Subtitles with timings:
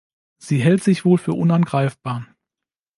[0.39, 2.25] Sie hält sich wohl für unangreifbar.